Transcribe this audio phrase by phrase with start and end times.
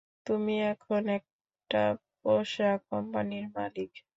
[0.25, 1.81] তুমি এখন একটা
[2.21, 3.91] পোষাক কোম্পানির মালিক।